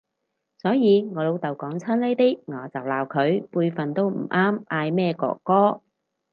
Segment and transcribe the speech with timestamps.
[0.57, 5.83] 所以我老豆講親呢啲我就鬧佢，輩份都唔啱嗌咩哥哥